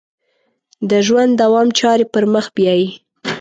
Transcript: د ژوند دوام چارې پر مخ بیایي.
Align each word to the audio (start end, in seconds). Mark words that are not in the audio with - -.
د 0.89 0.91
ژوند 1.07 1.31
دوام 1.41 1.67
چارې 1.79 2.05
پر 2.13 2.23
مخ 2.33 2.45
بیایي. 2.55 2.87